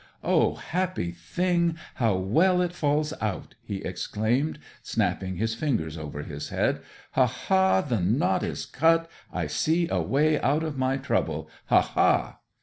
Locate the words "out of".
10.41-10.75